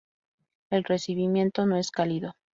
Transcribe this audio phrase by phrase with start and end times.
[0.71, 2.33] El recibimiento no es cálido.